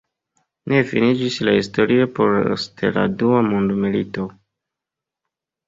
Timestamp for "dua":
3.21-3.45